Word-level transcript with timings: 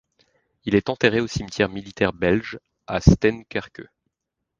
Il 0.65 0.73
est 0.73 0.89
enterré 0.89 1.19
au 1.21 1.27
cimetière 1.27 1.69
militaire 1.69 2.11
belge 2.11 2.57
à 2.87 2.99
Steenkerke. 3.01 3.83